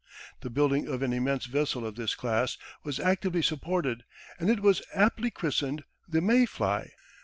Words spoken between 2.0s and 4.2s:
class was actively supported